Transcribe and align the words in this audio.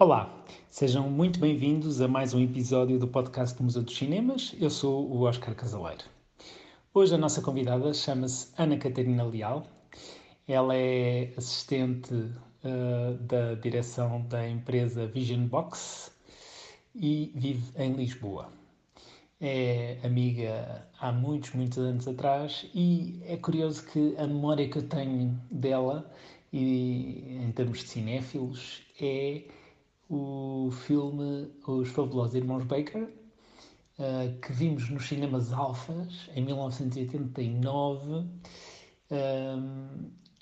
Olá, 0.00 0.32
sejam 0.70 1.10
muito 1.10 1.40
bem-vindos 1.40 2.00
a 2.00 2.06
mais 2.06 2.32
um 2.32 2.40
episódio 2.40 3.00
do 3.00 3.08
podcast 3.08 3.58
do 3.58 3.64
Museu 3.64 3.82
dos 3.82 3.96
Cinemas. 3.96 4.54
Eu 4.60 4.70
sou 4.70 5.10
o 5.10 5.22
Oscar 5.22 5.56
Casaleiro. 5.56 6.04
Hoje 6.94 7.16
a 7.16 7.18
nossa 7.18 7.42
convidada 7.42 7.92
chama-se 7.92 8.46
Ana 8.56 8.76
Catarina 8.78 9.24
Leal. 9.24 9.66
Ela 10.46 10.76
é 10.76 11.32
assistente 11.36 12.14
uh, 12.14 13.18
da 13.22 13.54
direção 13.54 14.22
da 14.28 14.48
empresa 14.48 15.04
Vision 15.08 15.48
Box 15.48 16.12
e 16.94 17.32
vive 17.34 17.64
em 17.76 17.94
Lisboa. 17.94 18.52
É 19.40 19.98
amiga 20.04 20.86
há 21.00 21.10
muitos, 21.10 21.54
muitos 21.54 21.78
anos 21.78 22.06
atrás 22.06 22.70
e 22.72 23.20
é 23.26 23.36
curioso 23.36 23.84
que 23.84 24.14
a 24.16 24.28
memória 24.28 24.68
que 24.68 24.78
eu 24.78 24.88
tenho 24.88 25.36
dela, 25.50 26.08
e 26.52 27.40
em 27.42 27.50
termos 27.50 27.80
de 27.80 27.88
cinéfilos, 27.88 28.86
é 29.00 29.42
o 30.08 30.70
filme 30.70 31.50
Os 31.66 31.88
Fabulosos 31.88 32.34
Irmãos 32.34 32.64
Baker, 32.64 33.04
uh, 33.98 34.40
que 34.40 34.52
vimos 34.52 34.88
nos 34.88 35.06
cinemas 35.06 35.52
Alfas 35.52 36.28
em 36.34 36.44
1989 36.44 38.04
um, 38.06 38.28
eh, 39.10 39.56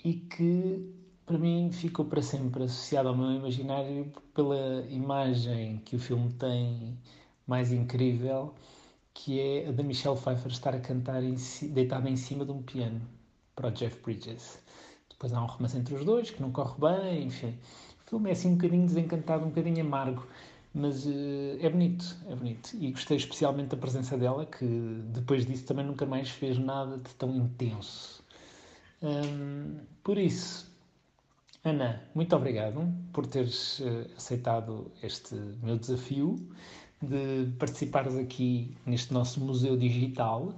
e 0.03 0.13
que 0.13 0.93
para 1.25 1.37
mim 1.37 1.69
ficou 1.71 2.05
para 2.05 2.21
sempre 2.21 2.63
associado 2.63 3.09
ao 3.09 3.17
meu 3.17 3.31
imaginário 3.31 4.11
pela 4.33 4.85
imagem 4.89 5.79
que 5.79 5.95
o 5.95 5.99
filme 5.99 6.31
tem 6.33 6.97
mais 7.45 7.71
incrível, 7.71 8.53
que 9.13 9.39
é 9.39 9.67
a 9.67 9.71
da 9.71 9.83
Michelle 9.83 10.17
Pfeiffer 10.17 10.51
estar 10.51 10.75
a 10.75 10.79
cantar 10.79 11.23
em, 11.23 11.35
deitada 11.73 12.09
em 12.09 12.15
cima 12.15 12.45
de 12.45 12.51
um 12.51 12.61
piano 12.61 13.01
para 13.55 13.67
o 13.67 13.71
Jeff 13.71 14.01
Bridges. 14.01 14.59
Depois 15.09 15.33
há 15.33 15.41
um 15.41 15.47
romance 15.47 15.77
entre 15.77 15.95
os 15.95 16.05
dois 16.05 16.29
que 16.29 16.41
não 16.41 16.51
corre 16.51 16.79
bem, 16.79 17.25
enfim. 17.25 17.57
O 18.07 18.09
filme 18.11 18.29
é 18.29 18.31
assim 18.31 18.51
um 18.51 18.55
bocadinho 18.55 18.85
desencantado, 18.85 19.43
um 19.43 19.49
bocadinho 19.49 19.85
amargo, 19.85 20.25
mas 20.73 21.05
uh, 21.05 21.57
é 21.59 21.69
bonito, 21.69 22.15
é 22.29 22.35
bonito. 22.35 22.71
E 22.79 22.91
gostei 22.91 23.17
especialmente 23.17 23.67
da 23.67 23.75
presença 23.75 24.17
dela, 24.17 24.45
que 24.45 24.65
depois 25.13 25.45
disso 25.45 25.65
também 25.65 25.85
nunca 25.85 26.05
mais 26.05 26.29
fez 26.29 26.57
nada 26.57 26.97
de 26.99 27.13
tão 27.15 27.35
intenso. 27.35 28.23
Um, 29.03 29.79
por 30.05 30.17
isso, 30.17 30.71
Ana, 31.65 32.01
muito 32.15 32.33
obrigado 32.33 32.81
por 33.11 33.27
teres 33.27 33.79
uh, 33.79 34.07
aceitado 34.15 34.89
este 35.03 35.35
meu 35.61 35.77
desafio 35.77 36.37
de 37.01 37.51
participares 37.59 38.15
aqui 38.15 38.73
neste 38.85 39.13
nosso 39.13 39.41
museu 39.41 39.75
digital 39.75 40.53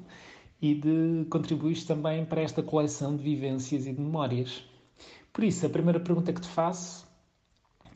e 0.61 0.75
de 0.75 1.25
contribuires 1.31 1.83
também 1.83 2.25
para 2.25 2.41
esta 2.41 2.61
coleção 2.61 3.17
de 3.17 3.23
vivências 3.23 3.87
e 3.87 3.91
de 3.93 3.99
memórias. 3.99 4.63
Por 5.33 5.43
isso, 5.43 5.65
a 5.65 5.69
primeira 5.69 5.99
pergunta 5.99 6.31
que 6.31 6.41
te 6.41 6.47
faço 6.47 7.08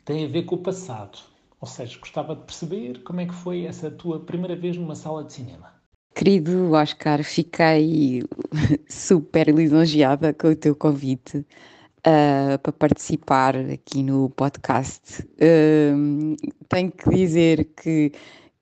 tem 0.04 0.24
a 0.24 0.28
ver 0.28 0.44
com 0.44 0.56
o 0.56 0.58
passado. 0.58 1.18
Ou 1.60 1.66
seja, 1.66 1.98
gostava 1.98 2.36
de 2.36 2.42
perceber 2.42 3.02
como 3.02 3.20
é 3.20 3.26
que 3.26 3.34
foi 3.34 3.64
essa 3.64 3.90
tua 3.90 4.20
primeira 4.20 4.54
vez 4.54 4.76
numa 4.76 4.94
sala 4.94 5.24
de 5.24 5.32
cinema. 5.32 5.72
Querido 6.14 6.72
Oscar, 6.72 7.24
fiquei 7.24 8.22
super 8.88 9.48
lisonjeada 9.48 10.32
com 10.32 10.48
o 10.48 10.54
teu 10.54 10.76
convite 10.76 11.38
uh, 11.38 12.58
para 12.62 12.72
participar 12.72 13.56
aqui 13.56 14.02
no 14.02 14.30
podcast. 14.30 15.22
Uh, 15.22 16.36
tenho 16.68 16.92
que 16.92 17.10
dizer 17.10 17.64
que, 17.76 18.10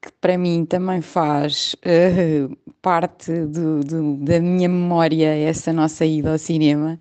que, 0.00 0.12
para 0.20 0.38
mim 0.38 0.64
também 0.64 1.02
faz 1.02 1.74
uh, 1.84 2.56
parte 2.80 3.32
do, 3.46 3.80
do, 3.80 4.16
da 4.16 4.40
minha 4.40 4.68
memória 4.68 5.36
essa 5.36 5.72
nossa 5.72 6.06
ida 6.06 6.32
ao 6.32 6.38
cinema 6.38 6.98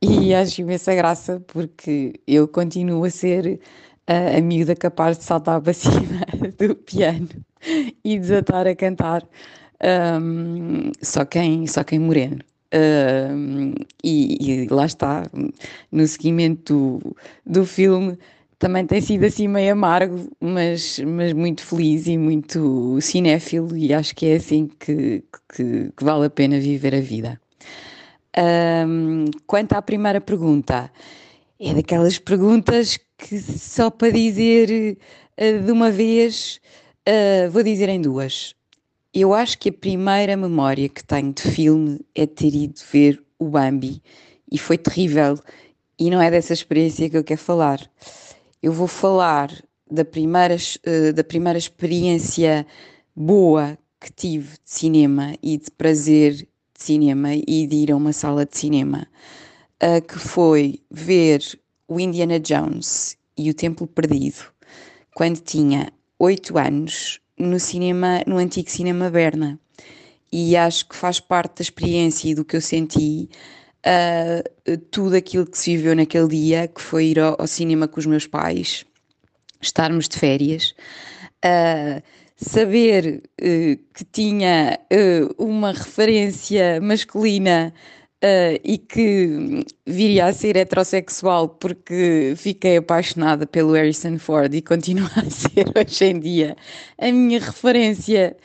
e 0.00 0.34
acho 0.34 0.60
imensa 0.60 0.94
graça 0.94 1.40
porque 1.48 2.20
eu 2.26 2.46
continuo 2.46 3.04
a 3.04 3.10
ser 3.10 3.60
a, 4.06 4.38
a 4.38 4.40
miúda 4.40 4.74
capaz 4.76 5.18
de 5.18 5.24
saltar 5.24 5.60
para 5.60 5.72
cima 5.74 6.24
do 6.58 6.74
piano 6.76 7.28
e 8.04 8.18
desatar 8.18 8.66
a 8.66 8.74
cantar. 8.74 9.26
Um, 10.20 10.90
só 11.00 11.24
quem 11.24 11.64
só 11.68 11.84
quem 11.84 12.00
moreno 12.00 12.40
um, 12.74 13.74
e, 14.02 14.64
e, 14.64 14.68
lá 14.68 14.86
está 14.86 15.22
no 15.92 16.04
seguimento 16.04 16.98
do, 16.98 17.60
do 17.60 17.64
filme 17.64 18.18
também 18.58 18.84
tem 18.84 19.00
sido 19.00 19.24
assim 19.24 19.46
meio 19.46 19.74
amargo 19.74 20.28
mas, 20.40 20.98
mas 20.98 21.32
muito 21.32 21.64
feliz 21.64 22.08
e 22.08 22.18
muito 22.18 23.00
cinéfilo 23.00 23.76
e 23.76 23.94
acho 23.94 24.16
que 24.16 24.26
é 24.26 24.34
assim 24.34 24.68
que, 24.80 25.22
que, 25.54 25.92
que 25.96 26.04
vale 26.04 26.26
a 26.26 26.30
pena 26.30 26.58
viver 26.58 26.96
a 26.96 27.00
vida 27.00 27.40
um, 28.36 29.26
quanto 29.46 29.72
à 29.74 29.82
primeira 29.82 30.20
pergunta, 30.20 30.90
é 31.60 31.74
daquelas 31.74 32.18
perguntas 32.18 32.98
que 33.16 33.38
só 33.40 33.90
para 33.90 34.12
dizer 34.12 34.96
uh, 35.40 35.64
de 35.64 35.72
uma 35.72 35.90
vez, 35.90 36.60
uh, 37.08 37.50
vou 37.50 37.62
dizer 37.62 37.88
em 37.88 38.00
duas. 38.00 38.54
Eu 39.12 39.34
acho 39.34 39.58
que 39.58 39.70
a 39.70 39.72
primeira 39.72 40.36
memória 40.36 40.88
que 40.88 41.02
tenho 41.02 41.32
de 41.32 41.42
filme 41.42 42.00
é 42.14 42.26
ter 42.26 42.54
ido 42.54 42.80
ver 42.92 43.22
o 43.38 43.46
Bambi 43.46 44.02
e 44.50 44.58
foi 44.58 44.78
terrível. 44.78 45.38
E 45.98 46.10
não 46.10 46.22
é 46.22 46.30
dessa 46.30 46.52
experiência 46.52 47.10
que 47.10 47.16
eu 47.16 47.24
quero 47.24 47.40
falar. 47.40 47.80
Eu 48.62 48.72
vou 48.72 48.86
falar 48.86 49.50
da 49.90 50.04
primeira, 50.04 50.54
uh, 50.54 51.12
da 51.12 51.24
primeira 51.24 51.58
experiência 51.58 52.66
boa 53.16 53.76
que 54.00 54.12
tive 54.12 54.50
de 54.50 54.70
cinema 54.70 55.34
e 55.42 55.58
de 55.58 55.70
prazer 55.72 56.46
de 56.78 56.84
cinema 56.84 57.34
e 57.34 57.66
de 57.66 57.76
ir 57.76 57.92
a 57.92 57.96
uma 57.96 58.12
sala 58.12 58.46
de 58.46 58.56
cinema, 58.56 59.06
uh, 59.82 60.00
que 60.00 60.18
foi 60.18 60.80
ver 60.90 61.42
o 61.88 61.98
Indiana 61.98 62.38
Jones 62.38 63.16
e 63.36 63.50
o 63.50 63.54
Templo 63.54 63.86
Perdido 63.86 64.44
quando 65.18 65.40
tinha 65.40 65.92
oito 66.16 66.56
anos 66.56 67.18
no 67.36 67.58
cinema, 67.58 68.22
no 68.24 68.36
antigo 68.38 68.70
cinema 68.70 69.10
Berna. 69.10 69.58
E 70.30 70.56
acho 70.56 70.88
que 70.88 70.94
faz 70.94 71.18
parte 71.18 71.56
da 71.56 71.62
experiência 71.62 72.28
e 72.28 72.34
do 72.36 72.44
que 72.44 72.54
eu 72.54 72.60
senti 72.60 73.28
uh, 73.84 74.78
tudo 74.92 75.16
aquilo 75.16 75.44
que 75.44 75.58
se 75.58 75.76
viveu 75.76 75.96
naquele 75.96 76.28
dia, 76.28 76.68
que 76.68 76.80
foi 76.80 77.06
ir 77.06 77.18
ao, 77.18 77.34
ao 77.36 77.48
cinema 77.48 77.88
com 77.88 77.98
os 77.98 78.06
meus 78.06 78.28
pais, 78.28 78.84
estarmos 79.60 80.08
de 80.08 80.16
férias. 80.16 80.72
Uh, 81.44 82.00
saber 82.38 83.22
uh, 83.40 83.76
que 83.92 84.04
tinha 84.12 84.78
uh, 84.92 85.44
uma 85.44 85.72
referência 85.72 86.80
masculina 86.80 87.74
uh, 88.22 88.60
e 88.62 88.78
que 88.78 89.66
viria 89.84 90.26
a 90.26 90.32
ser 90.32 90.56
heterossexual 90.56 91.48
porque 91.48 92.34
fiquei 92.36 92.76
apaixonada 92.76 93.44
pelo 93.44 93.72
Harrison 93.72 94.18
Ford 94.18 94.54
e 94.54 94.62
continua 94.62 95.10
a 95.16 95.28
ser 95.28 95.66
hoje 95.76 96.04
em 96.04 96.20
dia 96.20 96.56
a 96.96 97.10
minha 97.10 97.40
referência 97.40 98.36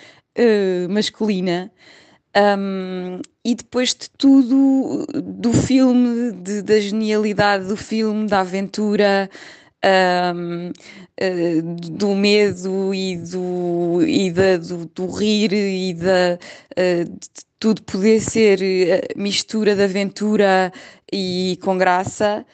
masculina. 0.89 1.71
Um, 2.35 3.21
e 3.45 3.53
depois 3.53 3.89
de 3.89 4.09
tudo, 4.17 5.05
do 5.23 5.53
filme, 5.53 6.31
de, 6.31 6.63
da 6.63 6.79
genialidade 6.79 7.67
do 7.67 7.77
filme, 7.77 8.27
da 8.27 8.39
aventura, 8.39 9.29
um, 9.83 10.69
uh, 10.69 10.73
eh, 11.17 11.61
do 11.61 12.15
medo 12.15 12.93
e 12.93 13.17
do, 13.17 14.01
e 14.07 14.31
da, 14.31 14.57
do, 14.57 14.85
do 14.85 15.07
rir 15.11 15.51
e 15.53 15.93
da, 15.93 16.39
uh, 16.77 17.03
de 17.05 17.29
tudo 17.59 17.81
poder 17.83 18.19
ser 18.19 18.61
eh, 18.61 19.07
mistura 19.15 19.75
de 19.75 19.83
aventura 19.83 20.71
e 21.11 21.57
com 21.61 21.77
graça. 21.77 22.45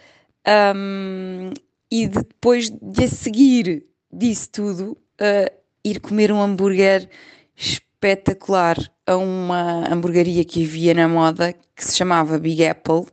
Um, 0.76 1.52
e 1.92 2.08
depois 2.08 2.70
de 2.70 3.06
a 3.06 3.08
seguir 3.08 3.86
disso 4.12 4.50
tudo, 4.52 4.92
uh, 4.92 5.52
ir 5.84 6.00
comer 6.00 6.32
um 6.32 6.42
hambúrguer 6.42 7.10
espetacular 7.56 8.78
a 9.08 9.18
uma 9.18 9.92
hamburgueria 9.92 10.46
que 10.46 10.64
havia 10.64 10.94
na 10.94 11.08
moda 11.08 11.54
que 11.76 11.84
se 11.84 11.98
chamava 11.98 12.38
Big 12.38 12.64
Apple, 12.66 13.06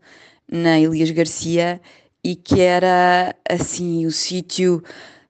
na 0.51 0.79
Elias 0.79 1.11
Garcia, 1.11 1.81
e 2.23 2.35
que 2.35 2.61
era 2.61 3.35
assim 3.49 4.07
o 4.07 4.11
sítio 4.11 4.83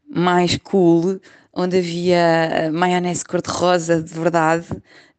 mais 0.08 0.56
cool, 0.58 1.20
onde 1.52 1.78
havia 1.78 2.70
maionese 2.72 3.24
cor-de-rosa 3.24 4.02
de 4.02 4.12
verdade. 4.12 4.66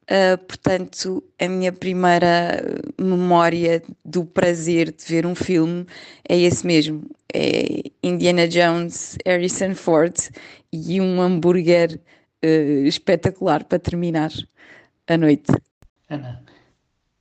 Uh, 0.09 0.37
portanto, 0.47 1.21
a 1.37 1.49
minha 1.49 1.73
primeira 1.73 2.63
memória 2.97 3.83
do 4.05 4.23
prazer 4.23 4.93
de 4.93 5.03
ver 5.03 5.25
um 5.25 5.35
filme 5.35 5.85
é 6.29 6.39
esse 6.39 6.65
mesmo: 6.65 7.03
é 7.33 7.91
Indiana 8.01 8.47
Jones, 8.47 9.17
Harrison 9.25 9.75
Ford 9.75 10.15
e 10.71 11.01
um 11.01 11.21
hambúrguer 11.21 11.99
uh, 12.43 12.87
espetacular 12.87 13.65
para 13.65 13.79
terminar 13.79 14.31
a 15.07 15.17
noite. 15.17 15.51
Ana, 16.09 16.41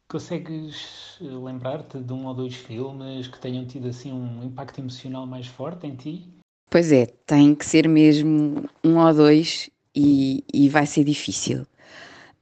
Consegues 0.09 1.19
eh, 1.21 1.25
lembrar-te 1.25 1.99
de 1.99 2.13
um 2.13 2.27
ou 2.27 2.35
dois 2.35 2.55
filmes 2.55 3.27
que 3.27 3.41
tenham 3.41 3.67
tido 3.67 3.89
assim 3.89 4.13
um 4.13 4.45
impacto 4.45 4.81
emocional 4.81 5.27
mais 5.27 5.47
forte 5.47 5.87
em 5.87 5.97
ti? 5.97 6.29
Pois 6.71 6.93
é, 6.93 7.07
tem 7.27 7.55
que 7.55 7.67
ser 7.67 7.89
mesmo 7.89 8.69
um 8.85 8.99
ou 8.99 9.15
dois 9.15 9.69
e, 9.95 10.45
e 10.53 10.69
vai 10.69 10.87
ser 10.87 11.05
difícil. 11.05 11.67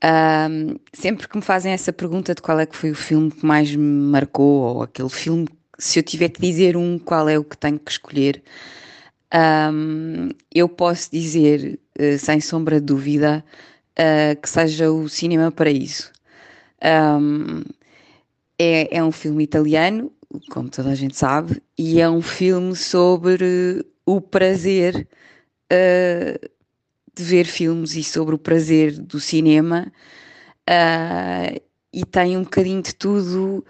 Um, 0.05 0.77
sempre 0.93 1.27
que 1.27 1.37
me 1.37 1.43
fazem 1.43 1.73
essa 1.73 1.93
pergunta 1.93 2.35
de 2.35 2.43
qual 2.43 2.61
é 2.61 2.67
que 2.67 2.77
foi 2.77 2.91
o 2.91 2.95
filme 2.95 3.31
que 3.31 3.47
mais 3.47 3.75
me 3.75 4.11
marcou, 4.11 4.77
ou 4.77 4.83
aquele 4.83 5.09
filme, 5.09 5.49
se 5.79 5.99
eu 5.99 6.03
tiver 6.03 6.29
que 6.29 6.41
dizer 6.43 6.77
um, 6.77 6.99
qual 6.99 7.29
é 7.29 7.39
o 7.39 7.45
que 7.45 7.57
tenho 7.57 7.79
que 7.79 7.91
escolher, 7.91 8.43
um, 9.73 10.29
eu 10.55 10.69
posso 10.69 11.11
dizer, 11.11 11.81
uh, 11.99 12.19
sem 12.19 12.41
sombra 12.41 12.79
de 12.79 12.87
dúvida, 12.87 13.43
uh, 13.99 14.41
que 14.41 14.49
seja 14.49 14.93
o 14.93 15.09
Cinema 15.09 15.51
Paraíso. 15.51 16.14
Um, 16.85 17.63
é, 18.59 18.99
é 18.99 19.03
um 19.03 19.11
filme 19.11 19.43
italiano, 19.43 20.13
como 20.51 20.69
toda 20.69 20.91
a 20.91 20.95
gente 20.95 21.17
sabe, 21.17 21.63
e 21.79 22.01
é 22.01 22.09
um 22.09 22.23
filme 22.23 22.77
sobre 22.77 23.85
o 24.05 24.21
prazer 24.21 25.09
uh, 25.73 26.51
de 27.15 27.25
ver 27.25 27.47
filmes 27.47 27.95
e 27.95 28.05
sobre 28.05 28.35
o 28.35 28.39
prazer 28.39 28.99
do 28.99 29.19
cinema. 29.21 29.93
Uh, 30.69 31.61
e 31.93 32.05
tem 32.05 32.37
um 32.37 32.43
bocadinho 32.43 32.83
de 32.83 32.95
tudo 32.95 33.65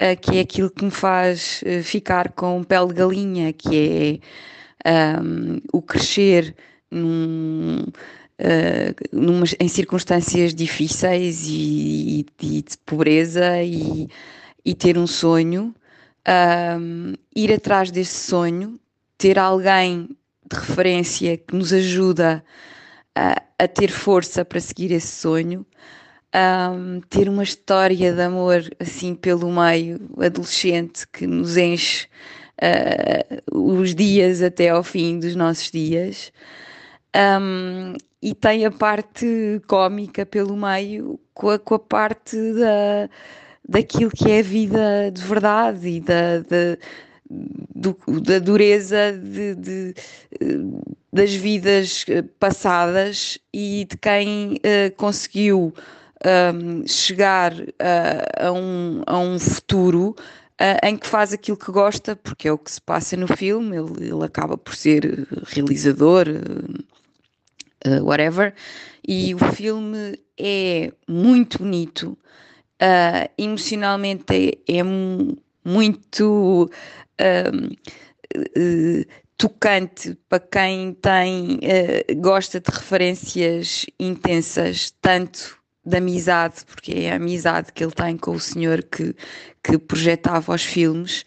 uh, 0.00 0.20
que 0.20 0.38
é 0.38 0.40
aquilo 0.40 0.70
que 0.70 0.84
me 0.84 0.90
faz 0.90 1.62
ficar 1.84 2.32
com 2.32 2.62
pele 2.62 2.88
de 2.88 2.94
galinha, 2.94 3.52
que 3.52 4.20
é 4.84 5.20
um, 5.20 5.60
o 5.72 5.82
crescer 5.82 6.54
num, 6.90 7.84
numa, 9.12 9.44
em 9.58 9.68
circunstâncias 9.68 10.54
difíceis 10.54 11.46
e, 11.46 12.26
e, 12.40 12.56
e 12.58 12.62
de 12.62 12.78
pobreza 12.86 13.62
e, 13.62 14.08
e 14.64 14.74
ter 14.74 14.96
um 14.96 15.06
sonho 15.06 15.74
ir 17.34 17.52
atrás 17.52 17.90
desse 17.90 18.28
sonho, 18.28 18.78
ter 19.16 19.38
alguém 19.38 20.08
de 20.50 20.56
referência 20.58 21.36
que 21.36 21.54
nos 21.54 21.72
ajuda 21.72 22.44
a, 23.14 23.42
a 23.58 23.68
ter 23.68 23.90
força 23.90 24.44
para 24.44 24.60
seguir 24.60 24.92
esse 24.92 25.08
sonho, 25.08 25.66
ter 27.08 27.28
uma 27.28 27.42
história 27.42 28.12
de 28.12 28.22
amor 28.22 28.62
assim 28.78 29.14
pelo 29.14 29.50
meio, 29.50 30.00
adolescente, 30.18 31.06
que 31.12 31.26
nos 31.26 31.56
enche 31.56 32.06
uh, 32.62 33.58
os 33.78 33.94
dias 33.94 34.42
até 34.42 34.70
ao 34.70 34.82
fim 34.82 35.18
dos 35.18 35.34
nossos 35.34 35.70
dias. 35.70 36.32
Um, 37.14 37.94
e 38.22 38.34
tem 38.34 38.66
a 38.66 38.70
parte 38.70 39.60
cómica 39.66 40.26
pelo 40.26 40.56
meio 40.56 41.18
com 41.32 41.50
a, 41.50 41.58
com 41.58 41.74
a 41.74 41.78
parte 41.78 42.36
da, 42.54 43.08
daquilo 43.66 44.10
que 44.10 44.30
é 44.30 44.40
a 44.40 44.42
vida 44.42 45.10
de 45.12 45.22
verdade 45.22 45.88
e 45.88 46.00
da, 46.00 46.38
da, 46.38 46.76
do, 47.30 47.96
da 48.20 48.38
dureza 48.38 49.12
de, 49.12 49.54
de, 49.54 49.94
das 51.12 51.32
vidas 51.32 52.04
eh, 52.08 52.22
passadas 52.38 53.38
e 53.52 53.86
de 53.88 53.96
quem 53.96 54.54
uh, 54.54 54.94
conseguiu 54.96 55.72
um, 56.54 56.86
chegar 56.86 57.52
a, 57.78 58.48
a, 58.48 58.52
um, 58.52 59.02
a 59.06 59.18
um 59.18 59.38
futuro 59.38 60.14
em 60.82 60.94
que 60.94 61.06
faz 61.06 61.32
aquilo 61.32 61.56
que 61.56 61.72
gosta, 61.72 62.14
porque 62.14 62.46
é 62.46 62.52
o 62.52 62.58
que 62.58 62.70
se 62.70 62.82
passa 62.82 63.16
no 63.16 63.26
filme, 63.26 63.78
ele, 63.78 64.08
ele 64.10 64.24
acaba 64.24 64.58
por 64.58 64.74
ser 64.74 65.26
realizador, 65.46 66.26
uh, 67.86 68.04
whatever, 68.04 68.54
e 69.06 69.34
o 69.34 69.38
filme 69.38 70.18
é 70.38 70.92
muito 71.08 71.58
bonito 71.58 72.18
uh, 72.80 73.30
emocionalmente 73.38 74.60
é, 74.68 74.78
é 74.78 74.82
muito 75.64 76.70
uh, 77.20 77.70
tocante 79.36 80.18
para 80.28 80.40
quem 80.40 80.92
tem 80.94 81.58
gosta 82.18 82.60
de 82.60 82.70
referências 82.70 83.86
intensas, 83.98 84.92
tanto 85.00 85.58
da 85.84 85.98
amizade, 85.98 86.64
porque 86.66 86.92
é 86.92 87.12
a 87.12 87.16
amizade 87.16 87.72
que 87.72 87.82
ele 87.82 87.92
tem 87.92 88.16
com 88.16 88.32
o 88.32 88.40
senhor 88.40 88.82
que, 88.82 89.14
que 89.62 89.78
projetava 89.78 90.54
os 90.54 90.62
filmes, 90.62 91.24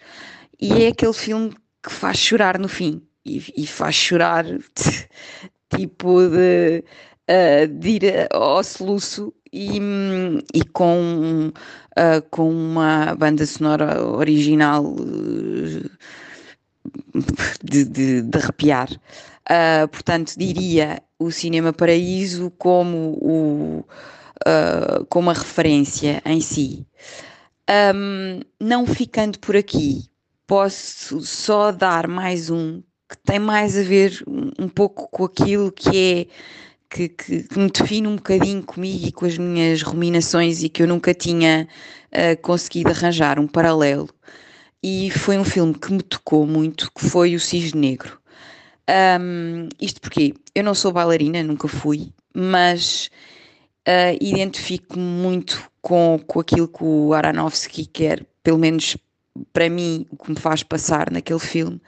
e 0.62 0.84
é 0.84 0.88
aquele 0.90 1.14
filme 1.14 1.56
que 1.82 1.92
faz 1.92 2.18
chorar 2.18 2.60
no 2.60 2.68
fim, 2.68 3.02
e, 3.26 3.44
e 3.58 3.68
faz 3.68 3.96
chorar 3.96 4.46
tipo 5.76 6.28
de, 6.28 6.84
uh, 7.30 7.68
de 7.68 7.90
ir 7.90 8.28
ao 8.32 8.64
soluço 8.64 9.34
e, 9.52 9.80
e 10.54 10.64
com, 10.66 11.52
uh, 11.52 12.22
com 12.30 12.50
uma 12.50 13.16
banda 13.16 13.46
sonora 13.46 14.04
original 14.04 14.96
de, 17.64 17.86
de, 17.86 18.22
de, 18.22 18.38
arrepiar. 18.38 18.90
Portanto, 19.92 20.36
diria 20.38 21.04
o 21.20 21.30
Cinema 21.30 21.74
Paraíso 21.74 22.50
como, 22.58 23.18
o, 23.22 23.86
como 25.10 25.30
a 25.30 25.34
referência 25.34 26.22
em 26.26 26.40
si. 26.40 26.88
Um, 27.70 28.42
não 28.60 28.86
ficando 28.86 29.40
por 29.40 29.56
aqui, 29.56 30.10
posso 30.46 31.22
só 31.22 31.72
dar 31.72 32.08
mais 32.08 32.50
um 32.50 32.84
que 33.14 33.18
tem 33.24 33.38
mais 33.38 33.78
a 33.78 33.84
ver 33.84 34.24
um 34.60 34.68
pouco 34.68 35.08
com 35.10 35.26
aquilo 35.26 35.72
que 35.72 35.90
é 35.90 36.28
que, 36.90 37.10
que, 37.10 37.44
que, 37.44 37.60
me 37.60 37.70
define 37.70 38.08
um 38.08 38.16
bocadinho 38.16 38.64
comigo 38.64 39.08
e 39.08 39.12
com 39.12 39.26
as 39.26 39.38
minhas 39.38 39.82
ruminações 39.82 40.64
e 40.64 40.70
que 40.70 40.84
eu 40.84 40.88
nunca 40.88 41.14
tinha 41.14 41.68
uh, 42.12 42.42
conseguido 42.42 42.90
arranjar 42.90 43.40
um 43.40 43.48
paralelo. 43.48 44.10
E 44.82 45.10
foi 45.12 45.38
um 45.38 45.44
filme 45.44 45.74
que 45.74 45.92
me 45.92 46.02
tocou 46.04 46.46
muito, 46.46 46.92
que 46.92 47.06
foi 47.06 47.36
o 47.36 47.40
Cisne 47.40 47.90
Negro. 47.90 48.20
Um, 49.20 49.70
isto 49.80 50.02
porque 50.02 50.34
eu 50.54 50.64
não 50.64 50.76
sou 50.76 50.92
bailarina, 50.92 51.42
nunca 51.42 51.68
fui, 51.68 52.12
mas 52.34 53.10
uh, 53.88 54.18
identifico-me 54.20 55.04
muito 55.04 55.68
com, 55.82 56.20
com 56.28 56.40
aquilo 56.40 56.68
que 56.68 56.84
o 56.84 57.14
Aronofsky 57.14 57.86
quer, 57.86 58.26
pelo 58.44 58.60
menos 58.60 58.98
para 59.52 59.70
mim, 59.70 60.06
o 60.12 60.18
que 60.18 60.32
me 60.32 60.40
faz 60.40 60.64
passar 60.64 61.10
naquele 61.12 61.40
filme, 61.40 61.82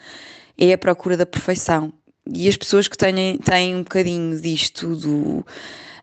é 0.58 0.74
a 0.74 0.78
procura 0.78 1.18
da 1.18 1.26
perfeição 1.26 1.94
e 2.28 2.48
as 2.48 2.58
pessoas 2.58 2.88
que 2.88 2.98
têm, 2.98 3.38
têm 3.38 3.76
um 3.76 3.84
bocadinho 3.84 4.40
disto 4.40 4.96
do. 4.96 5.46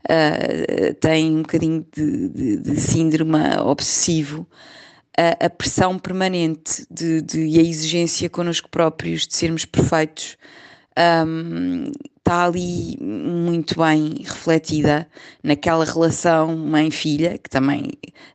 Uh, 0.05 0.95
têm 1.01 1.37
um 1.37 1.43
bocadinho 1.43 1.87
de, 1.95 2.29
de, 2.29 2.57
de 2.57 2.81
síndrome 2.81 3.39
obsessivo, 3.65 4.41
uh, 5.17 5.47
a 5.47 5.49
pressão 5.49 5.97
permanente 5.97 6.85
de, 6.91 7.23
de, 7.23 7.39
e 7.39 7.61
a 7.61 7.63
exigência 7.63 8.29
connosco 8.29 8.69
próprios 8.69 9.29
de 9.29 9.37
sermos 9.37 9.65
perfeitos 9.65 10.37
um, 11.27 11.93
está 12.25 12.45
ali 12.45 12.97
muito 13.01 13.77
bem 13.77 14.15
refletida 14.25 15.09
naquela 15.43 15.85
relação 15.85 16.57
mãe-filha, 16.57 17.37
que 17.37 17.51
também 17.51 17.91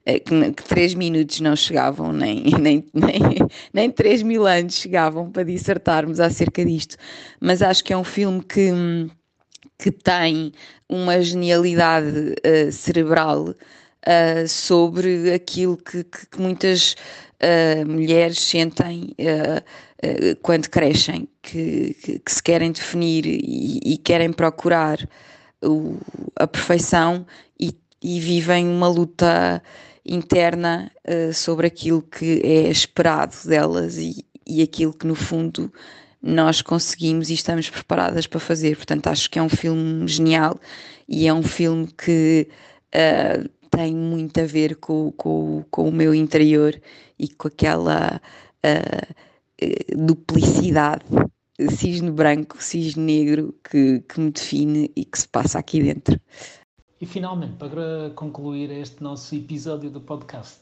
eh, 0.05 0.19
que, 0.19 0.51
que, 0.51 0.63
três 0.63 0.93
minutos 0.93 1.39
não 1.39 1.55
chegavam, 1.55 2.11
nem, 2.11 2.43
nem, 2.59 2.85
nem, 2.93 3.21
nem 3.73 3.89
três 3.91 4.21
mil 4.21 4.45
anos 4.45 4.75
chegavam 4.75 5.31
para 5.31 5.43
dissertarmos 5.43 6.19
acerca 6.19 6.65
disto. 6.65 6.97
Mas 7.39 7.61
acho 7.61 7.83
que 7.83 7.93
é 7.93 7.97
um 7.97 8.03
filme 8.03 8.43
que, 8.43 8.71
que 9.79 9.89
tem 9.91 10.51
uma 10.89 11.21
genialidade 11.21 12.35
uh, 12.45 12.71
cerebral 12.71 13.49
uh, 13.49 14.47
sobre 14.49 15.33
aquilo 15.33 15.77
que, 15.77 16.03
que, 16.03 16.27
que 16.27 16.41
muitas 16.41 16.95
uh, 17.41 17.87
mulheres 17.87 18.39
sentem 18.39 19.15
uh, 19.19 20.35
quando 20.41 20.69
crescem, 20.69 21.27
que, 21.41 21.95
que, 22.01 22.19
que, 22.19 22.31
se 22.31 22.43
querem 22.43 22.71
definir 22.71 23.25
e, 23.25 23.79
e 23.83 23.97
querem 23.97 24.31
procurar 24.31 25.07
o, 25.63 25.97
a 26.35 26.45
perfeição 26.45 27.25
e, 27.59 27.75
e, 28.03 28.19
vivem 28.19 28.67
uma 28.67 28.87
luta 28.87 29.61
interna 30.05 30.91
sobre 31.33 31.65
aquilo 31.65 32.01
que 32.03 32.39
é 32.43 32.69
esperado 32.69 33.35
delas 33.43 33.97
e, 33.97 34.23
e 34.45 34.61
aquilo 34.61 34.93
que 34.93 35.07
no 35.07 35.15
fundo 35.15 35.73
nós 36.21 36.61
conseguimos 36.61 37.29
e 37.29 37.33
estamos 37.33 37.69
preparadas 37.69 38.27
para 38.27 38.39
fazer. 38.39 38.75
Portanto, 38.75 39.07
acho 39.07 39.29
que 39.29 39.39
é 39.39 39.41
um 39.41 39.49
filme 39.49 40.07
genial 40.07 40.59
e 41.07 41.27
é 41.27 41.33
um 41.33 41.43
filme 41.43 41.87
que 41.87 42.47
uh, 42.93 43.49
tem 43.69 43.95
muito 43.95 44.39
a 44.39 44.45
ver 44.45 44.75
com, 44.75 45.11
com, 45.11 45.63
com 45.69 45.87
o 45.87 45.91
meu 45.91 46.13
interior 46.13 46.79
e 47.19 47.27
com 47.27 47.47
aquela 47.47 48.21
uh, 48.63 50.05
duplicidade, 50.05 51.05
cisne 51.69 52.11
branco, 52.11 52.61
cisne 52.61 53.03
negro 53.03 53.55
que, 53.69 54.01
que 54.01 54.19
me 54.19 54.31
define 54.31 54.91
e 54.95 55.03
que 55.03 55.19
se 55.19 55.27
passa 55.27 55.59
aqui 55.59 55.81
dentro. 55.81 56.19
E 56.99 57.05
finalmente, 57.05 57.55
para 57.57 58.11
concluir 58.15 58.71
este 58.71 59.03
nosso 59.03 59.35
episódio 59.35 59.89
do 59.89 60.01
podcast, 60.01 60.61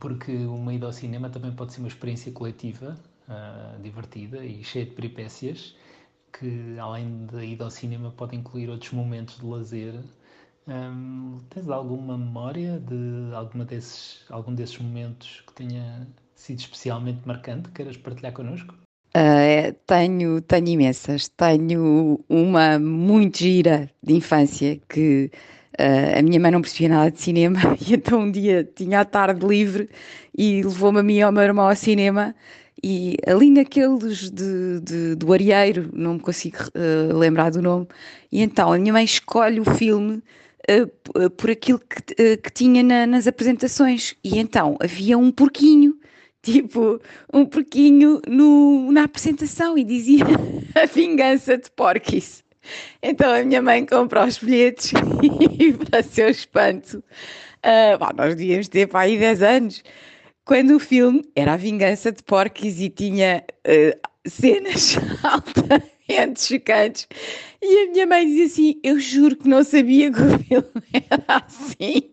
porque 0.00 0.32
uma 0.32 0.72
ida 0.72 0.86
ao 0.86 0.92
cinema 0.92 1.28
também 1.28 1.52
pode 1.52 1.72
ser 1.72 1.80
uma 1.80 1.88
experiência 1.88 2.32
coletiva, 2.32 2.98
uh, 3.28 3.82
divertida 3.82 4.44
e 4.44 4.64
cheia 4.64 4.84
de 4.84 4.92
peripécias, 4.92 5.74
que 6.32 6.78
além 6.78 7.26
da 7.26 7.44
ida 7.44 7.64
ao 7.64 7.70
cinema 7.70 8.10
pode 8.10 8.34
incluir 8.34 8.70
outros 8.70 8.92
momentos 8.92 9.36
de 9.38 9.44
lazer 9.44 9.94
Tens 11.50 11.68
alguma 11.68 12.16
memória 12.16 12.78
de 12.78 13.34
alguma 13.34 13.64
desses, 13.64 14.24
algum 14.30 14.54
desses 14.54 14.78
momentos 14.78 15.42
que 15.46 15.52
tenha 15.54 16.06
sido 16.34 16.60
especialmente 16.60 17.20
marcante? 17.26 17.68
Queiras 17.70 17.96
partilhar 17.96 18.32
connosco? 18.32 18.74
Uh, 19.14 19.74
tenho, 19.86 20.40
tenho 20.40 20.68
imensas. 20.68 21.28
Tenho 21.28 22.20
uma 22.28 22.78
muito 22.78 23.38
gira 23.38 23.90
de 24.02 24.14
infância 24.14 24.80
que 24.88 25.30
uh, 25.78 26.18
a 26.18 26.22
minha 26.22 26.40
mãe 26.40 26.50
não 26.52 26.62
percebia 26.62 26.88
nada 26.90 27.10
de 27.10 27.20
cinema 27.20 27.60
e 27.86 27.94
então 27.94 28.20
um 28.20 28.30
dia 28.30 28.64
tinha 28.64 29.00
a 29.00 29.04
tarde 29.04 29.44
livre 29.44 29.90
e 30.36 30.62
levou-me 30.62 31.00
a 31.00 31.02
mim 31.02 31.16
e 31.16 31.22
ao 31.22 31.32
meu 31.32 31.42
irmão 31.42 31.68
ao 31.68 31.76
cinema 31.76 32.34
e 32.82 33.16
ali 33.26 33.50
naqueles 33.50 34.30
de, 34.30 34.80
de, 34.80 35.14
do 35.14 35.32
Arieiro, 35.32 35.88
não 35.92 36.14
me 36.14 36.20
consigo 36.20 36.58
uh, 36.74 37.16
lembrar 37.16 37.50
do 37.50 37.62
nome, 37.62 37.86
e 38.30 38.42
então 38.42 38.72
a 38.72 38.78
minha 38.78 38.92
mãe 38.92 39.04
escolhe 39.04 39.60
o 39.60 39.64
filme 39.64 40.20
uh, 40.70 41.30
por 41.30 41.50
aquilo 41.50 41.78
que, 41.78 42.12
uh, 42.12 42.42
que 42.42 42.52
tinha 42.52 42.82
na, 42.82 43.06
nas 43.06 43.26
apresentações, 43.26 44.14
e 44.22 44.38
então 44.38 44.76
havia 44.80 45.18
um 45.18 45.30
porquinho, 45.30 45.98
tipo 46.42 47.00
um 47.32 47.44
porquinho 47.44 48.20
no, 48.26 48.90
na 48.92 49.04
apresentação, 49.04 49.76
e 49.76 49.84
dizia 49.84 50.24
a 50.74 50.86
vingança 50.86 51.56
de 51.56 51.70
Porquis. 51.70 52.42
Então 53.02 53.32
a 53.32 53.42
minha 53.42 53.60
mãe 53.60 53.84
comprou 53.84 54.24
os 54.24 54.38
bilhetes 54.38 54.92
e, 55.58 55.72
para 55.72 56.02
seu 56.02 56.28
espanto, 56.28 57.02
bom, 57.98 58.08
nós 58.16 58.36
devíamos 58.36 58.68
ter 58.68 58.86
para 58.86 59.00
aí 59.00 59.18
10 59.18 59.42
anos, 59.42 59.84
quando 60.44 60.76
o 60.76 60.78
filme 60.78 61.24
era 61.34 61.54
a 61.54 61.56
vingança 61.56 62.12
de 62.12 62.22
Porquis 62.22 62.80
e 62.80 62.88
tinha 62.88 63.44
cenas 64.24 64.96
altamente 66.12 66.42
chocantes. 66.42 67.08
E 67.60 67.84
a 67.84 67.92
minha 67.92 68.06
mãe 68.06 68.26
dizia 68.26 68.46
assim: 68.46 68.80
Eu 68.82 68.98
juro 68.98 69.36
que 69.36 69.48
não 69.48 69.64
sabia 69.64 70.10
que 70.12 70.20
o 70.20 70.38
filme 70.44 71.06
era 71.10 71.44
assim. 71.46 72.10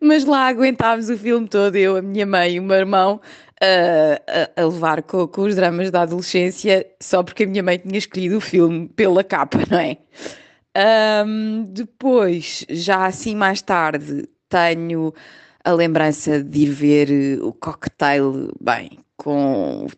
Mas 0.00 0.24
lá 0.24 0.46
aguentámos 0.46 1.10
o 1.10 1.18
filme 1.18 1.48
todo, 1.48 1.74
eu, 1.76 1.96
a 1.96 2.02
minha 2.02 2.24
mãe 2.24 2.54
e 2.54 2.60
o 2.60 2.62
meu 2.62 2.76
irmão, 2.76 3.20
uh, 3.60 4.50
a, 4.56 4.62
a, 4.62 4.64
levar 4.64 5.02
com, 5.02 5.26
com, 5.26 5.42
os 5.42 5.56
dramas 5.56 5.90
da 5.90 6.02
adolescência, 6.02 6.86
só 7.00 7.22
porque 7.22 7.42
a 7.42 7.46
minha 7.48 7.62
mãe 7.62 7.78
tinha 7.78 7.98
escolhido 7.98 8.36
o 8.36 8.40
filme 8.40 8.88
pela 8.90 9.24
capa, 9.24 9.58
não 9.68 9.78
é? 9.78 9.96
Um, 11.26 11.64
depois, 11.64 12.64
já 12.70 13.06
assim 13.06 13.34
mais 13.34 13.60
tarde, 13.60 14.28
tenho 14.48 15.12
a 15.64 15.72
lembrança 15.72 16.44
de 16.44 16.60
ir 16.60 16.70
ver 16.70 17.42
o 17.42 17.52
cocktail, 17.52 18.52
bem, 18.60 19.00
com 19.16 19.88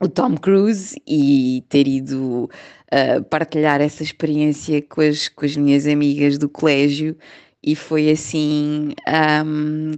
o 0.00 0.08
Tom 0.08 0.36
Cruise 0.36 1.00
e 1.06 1.62
ter 1.68 1.86
ido 1.86 2.50
uh, 2.92 3.22
partilhar 3.24 3.80
essa 3.80 4.02
experiência 4.02 4.80
com 4.82 5.02
as, 5.02 5.28
com 5.28 5.44
as 5.44 5.56
minhas 5.56 5.86
amigas 5.86 6.38
do 6.38 6.48
colégio 6.48 7.16
e 7.62 7.76
foi 7.76 8.10
assim 8.10 8.94
um, 9.46 9.92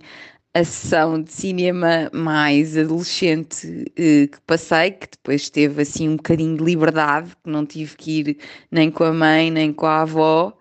a 0.54 0.64
sessão 0.64 1.22
de 1.22 1.32
cinema 1.32 2.10
mais 2.12 2.76
adolescente 2.76 3.66
uh, 3.66 4.28
que 4.28 4.40
passei, 4.46 4.90
que 4.90 5.08
depois 5.12 5.48
teve 5.48 5.82
assim 5.82 6.08
um 6.08 6.16
bocadinho 6.16 6.56
de 6.56 6.64
liberdade, 6.64 7.30
que 7.42 7.50
não 7.50 7.64
tive 7.64 7.96
que 7.96 8.20
ir 8.20 8.38
nem 8.70 8.90
com 8.90 9.04
a 9.04 9.12
mãe 9.12 9.50
nem 9.50 9.72
com 9.72 9.86
a 9.86 10.02
avó. 10.02 10.52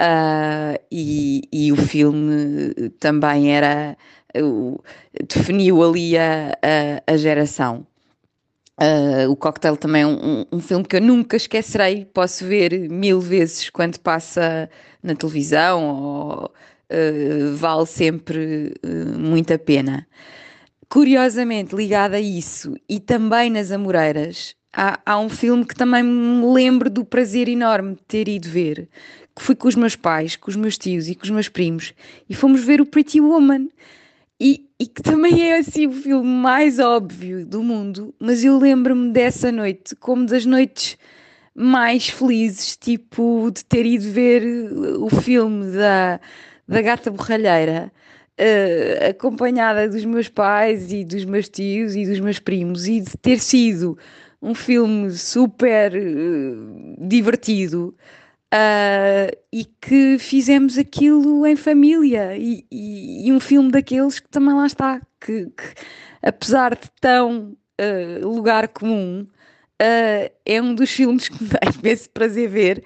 Uh, 0.00 0.78
e, 0.92 1.48
e, 1.50 1.72
o 1.72 1.76
filme 1.76 2.74
também 3.00 3.56
era 3.56 3.96
uh, 4.36 4.78
definiu 5.26 5.82
ali 5.82 6.18
a, 6.18 6.52
a, 7.06 7.14
a 7.14 7.16
geração. 7.16 7.86
Uh, 8.78 9.30
o 9.30 9.36
Cocktail 9.36 9.76
também 9.76 10.02
é 10.02 10.06
um, 10.06 10.44
um, 10.52 10.60
filme 10.60 10.84
que 10.84 10.96
eu 10.96 11.00
nunca 11.00 11.36
esquecerei, 11.36 12.04
posso 12.04 12.44
ver 12.44 12.90
mil 12.90 13.20
vezes 13.20 13.70
quando 13.70 13.98
passa 13.98 14.68
na 15.02 15.14
televisão, 15.14 15.84
ou, 15.84 16.52
vale 17.54 17.86
sempre 17.86 18.74
muito 19.18 19.52
a 19.54 19.58
pena. 19.58 20.06
Curiosamente, 20.88 21.74
ligado 21.74 22.14
a 22.14 22.20
isso 22.20 22.76
e 22.88 23.00
também 23.00 23.50
nas 23.50 23.72
Amoreiras, 23.72 24.54
há, 24.72 25.00
há 25.04 25.18
um 25.18 25.28
filme 25.28 25.64
que 25.64 25.74
também 25.74 26.02
me 26.02 26.52
lembro 26.52 26.90
do 26.90 27.04
prazer 27.04 27.48
enorme 27.48 27.94
de 27.94 28.02
ter 28.02 28.28
ido 28.28 28.48
ver, 28.48 28.88
que 29.34 29.42
fui 29.42 29.54
com 29.54 29.68
os 29.68 29.74
meus 29.74 29.96
pais, 29.96 30.36
com 30.36 30.50
os 30.50 30.56
meus 30.56 30.78
tios 30.78 31.08
e 31.08 31.14
com 31.14 31.24
os 31.24 31.30
meus 31.30 31.48
primos 31.48 31.92
e 32.28 32.34
fomos 32.34 32.62
ver 32.62 32.80
o 32.80 32.86
Pretty 32.86 33.20
Woman. 33.20 33.68
E, 34.38 34.65
e 34.78 34.86
que 34.86 35.02
também 35.02 35.50
é 35.50 35.58
assim 35.58 35.86
o 35.86 35.92
filme 35.92 36.28
mais 36.28 36.78
óbvio 36.78 37.46
do 37.46 37.62
mundo, 37.62 38.14
mas 38.18 38.44
eu 38.44 38.58
lembro-me 38.58 39.10
dessa 39.10 39.50
noite 39.50 39.96
como 39.96 40.26
das 40.26 40.44
noites 40.44 40.98
mais 41.54 42.08
felizes, 42.08 42.76
tipo 42.76 43.50
de 43.50 43.64
ter 43.64 43.86
ido 43.86 44.10
ver 44.10 44.42
o 45.00 45.08
filme 45.08 45.72
da, 45.72 46.20
da 46.68 46.82
Gata 46.82 47.10
Borralheira, 47.10 47.90
uh, 48.38 49.08
acompanhada 49.10 49.88
dos 49.88 50.04
meus 50.04 50.28
pais 50.28 50.92
e 50.92 51.04
dos 51.04 51.24
meus 51.24 51.48
tios 51.48 51.96
e 51.96 52.04
dos 52.04 52.20
meus 52.20 52.38
primos, 52.38 52.86
e 52.86 53.00
de 53.00 53.16
ter 53.16 53.38
sido 53.38 53.96
um 54.42 54.54
filme 54.54 55.10
super 55.12 55.92
uh, 55.94 57.06
divertido 57.08 57.96
Uh, 58.54 59.36
e 59.52 59.64
que 59.64 60.18
fizemos 60.18 60.78
aquilo 60.78 61.44
em 61.44 61.56
família 61.56 62.36
e, 62.36 62.64
e, 62.70 63.28
e, 63.28 63.32
um 63.32 63.40
filme 63.40 63.72
daqueles 63.72 64.20
que 64.20 64.28
também 64.28 64.54
lá 64.54 64.66
está, 64.66 65.00
que, 65.20 65.46
que 65.46 65.74
apesar 66.22 66.76
de 66.76 66.88
tão 67.00 67.56
uh, 67.80 68.28
lugar 68.28 68.68
comum, 68.68 69.22
uh, 69.22 70.32
é 70.44 70.62
um 70.62 70.76
dos 70.76 70.90
filmes 70.90 71.28
que 71.28 71.42
me 71.42 71.50
dá 71.50 71.58
imenso 71.76 72.08
prazer 72.10 72.48
ver 72.48 72.84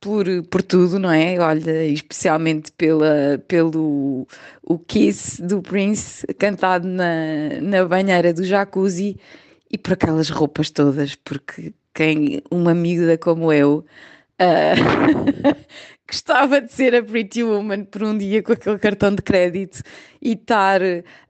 por, 0.00 0.24
por 0.44 0.62
tudo, 0.62 0.98
não 0.98 1.10
é? 1.10 1.38
Olha, 1.38 1.84
especialmente 1.84 2.70
pela, 2.72 3.42
pelo 3.48 4.26
o 4.62 4.78
Kiss 4.78 5.42
do 5.42 5.60
Prince 5.60 6.26
cantado 6.38 6.86
na, 6.86 7.60
na 7.60 7.84
banheira 7.84 8.32
do 8.32 8.44
jacuzzi 8.44 9.18
e 9.70 9.76
por 9.76 9.94
aquelas 9.94 10.30
roupas 10.30 10.70
todas, 10.70 11.16
porque 11.16 11.74
quem, 11.96 12.42
uma 12.50 12.74
miúda 12.74 13.16
como 13.16 13.50
eu, 13.50 13.84
uh, 14.38 15.56
gostava 16.06 16.60
de 16.60 16.70
ser 16.70 16.94
a 16.94 17.02
Pretty 17.02 17.42
Woman 17.42 17.84
por 17.84 18.02
um 18.02 18.18
dia 18.18 18.42
com 18.42 18.52
aquele 18.52 18.78
cartão 18.78 19.14
de 19.14 19.22
crédito 19.22 19.82
e 20.20 20.32
estar 20.32 20.82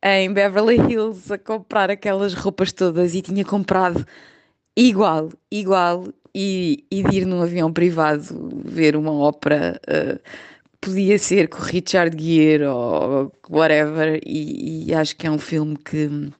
em 0.03 0.33
Beverly 0.33 0.77
Hills 0.77 1.33
a 1.33 1.39
comprar 1.39 1.89
aquelas 1.89 2.35
roupas 2.35 2.73
todas 2.73 3.15
e 3.15 3.23
tinha 3.23 3.45
comprado 3.45 4.05
igual, 4.77 5.31
igual, 5.53 6.05
e, 6.35 6.85
e 6.91 7.03
de 7.05 7.19
ir 7.19 7.27
num 7.27 7.41
avião 7.43 7.73
privado 7.73 8.51
ver 8.65 8.97
uma 8.97 9.13
ópera. 9.13 9.81
Uh, 9.89 10.21
podia 10.81 11.19
ser 11.19 11.49
com 11.49 11.63
Richard 11.63 12.17
Gere 12.23 12.65
ou 12.65 13.33
whatever, 13.49 14.21
e, 14.27 14.89
e 14.89 14.95
acho 14.95 15.17
que 15.17 15.27
é 15.27 15.31
um 15.31 15.39
filme 15.39 15.77
que 15.77 16.31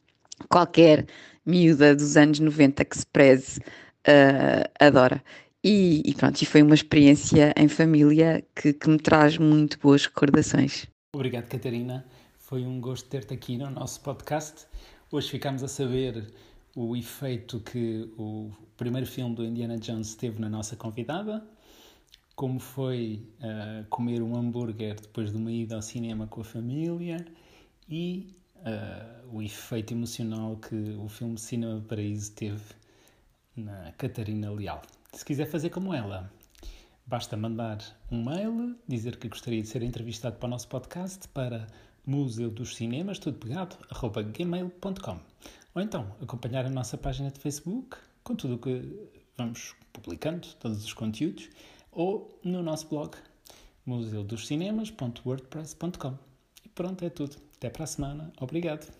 qualquer 0.49 1.07
miúda 1.47 1.95
dos 1.95 2.17
anos 2.17 2.41
90 2.41 2.85
que 2.85 2.99
se 2.99 3.07
preze 3.07 3.61
uh, 4.07 4.71
adora. 4.79 5.23
E, 5.63 6.03
e, 6.05 6.15
pronto, 6.15 6.41
e 6.41 6.47
foi 6.47 6.63
uma 6.63 6.75
experiência 6.75 7.53
em 7.57 7.69
família 7.69 8.45
que, 8.55 8.73
que 8.73 8.89
me 8.89 8.99
traz 8.99 9.37
muito 9.37 9.79
boas 9.81 10.07
recordações. 10.07 10.87
Obrigado, 11.15 11.49
Catarina. 11.49 12.07
Foi 12.39 12.65
um 12.65 12.81
gosto 12.81 13.09
ter-te 13.09 13.35
aqui 13.35 13.57
no 13.57 13.69
nosso 13.71 14.01
podcast. 14.01 14.67
Hoje 15.11 15.29
ficamos 15.29 15.65
a 15.65 15.69
saber 15.69 16.33
o 16.77 16.95
efeito 16.95 17.59
que 17.61 18.09
o 18.17 18.53
primeiro 18.77 19.07
filme 19.07 19.35
do 19.35 19.45
Indiana 19.45 19.79
Jones 19.79 20.15
teve 20.15 20.39
na 20.41 20.49
nossa 20.49 20.77
convidada, 20.77 21.43
como 22.37 22.61
foi 22.61 23.27
uh, 23.41 23.85
comer 23.89 24.23
um 24.23 24.37
hambúrguer 24.37 25.01
depois 25.01 25.33
de 25.33 25.37
uma 25.39 25.51
ida 25.51 25.75
ao 25.75 25.83
cinema 25.83 26.27
com 26.27 26.43
a 26.43 26.45
família 26.45 27.25
e 27.89 28.37
uh, 28.59 29.37
o 29.37 29.43
efeito 29.43 29.95
emocional 29.95 30.57
que 30.57 30.97
o 31.03 31.09
filme 31.09 31.39
Cinema 31.39 31.83
Paraíso 31.89 32.33
teve 32.33 32.63
na 33.57 33.93
Catarina 33.93 34.51
Leal. 34.51 34.83
Se 35.13 35.25
quiser 35.25 35.47
fazer 35.47 35.71
como 35.71 35.95
ela, 35.95 36.31
basta 37.07 37.37
mandar 37.37 37.79
um 38.11 38.25
mail, 38.25 38.77
dizer 38.87 39.17
que 39.17 39.29
gostaria 39.29 39.63
de 39.63 39.69
ser 39.69 39.83
entrevistado 39.83 40.37
para 40.37 40.47
o 40.47 40.51
nosso 40.51 40.69
podcast 40.69 41.27
para 41.29 41.67
museu 42.07 42.51
dos 42.51 42.77
cinemas, 42.77 43.19
tudo 43.19 43.39
pegado, 43.39 43.77
arroba 43.91 44.23
gmail.com. 44.23 45.19
Ou 45.75 45.83
então 45.83 46.15
acompanhar 46.23 46.67
a 46.67 46.71
nossa 46.71 46.97
página 46.97 47.31
de 47.31 47.41
Facebook 47.41 47.97
com 48.23 48.35
tudo 48.35 48.55
o 48.55 48.59
que 48.59 49.11
vamos 49.37 49.75
publicando, 49.93 50.49
todos 50.61 50.83
os 50.85 50.93
conteúdos, 50.93 51.49
ou 51.93 52.41
no 52.43 52.63
nosso 52.63 52.89
blog 52.89 53.17
museudoscinemas.wordpress.com. 53.85 56.19
E 56.65 56.69
pronto, 56.69 57.05
é 57.05 57.11
tudo. 57.11 57.37
Até 57.57 57.71
para 57.71 57.85
a 57.85 57.87
semana. 57.87 58.33
Obrigado. 58.41 58.97